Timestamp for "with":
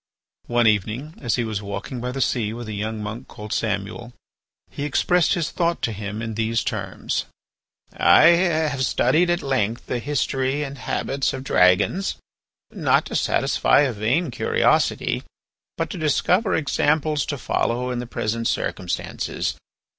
2.53-2.67